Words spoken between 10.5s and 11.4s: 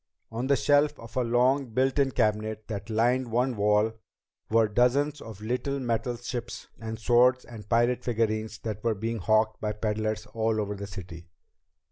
over the city.